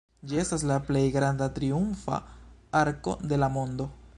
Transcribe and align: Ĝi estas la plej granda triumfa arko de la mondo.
Ĝi 0.29 0.37
estas 0.43 0.63
la 0.69 0.77
plej 0.87 1.03
granda 1.17 1.49
triumfa 1.59 2.19
arko 2.83 3.17
de 3.33 3.41
la 3.43 3.55
mondo. 3.59 3.89